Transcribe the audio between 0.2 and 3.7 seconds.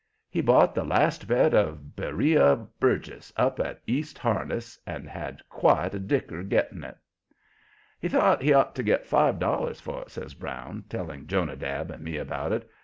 He bought the last bed of Beriah Burgess, up